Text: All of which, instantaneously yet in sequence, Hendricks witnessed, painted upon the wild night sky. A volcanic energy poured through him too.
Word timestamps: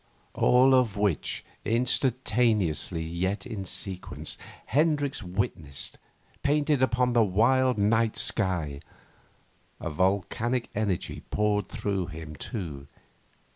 All 0.33 0.73
of 0.73 0.97
which, 0.97 1.45
instantaneously 1.63 3.03
yet 3.03 3.45
in 3.45 3.65
sequence, 3.65 4.35
Hendricks 4.65 5.21
witnessed, 5.21 5.99
painted 6.41 6.81
upon 6.81 7.13
the 7.13 7.23
wild 7.23 7.77
night 7.77 8.17
sky. 8.17 8.79
A 9.79 9.91
volcanic 9.91 10.71
energy 10.73 11.21
poured 11.29 11.67
through 11.67 12.07
him 12.07 12.35
too. 12.35 12.87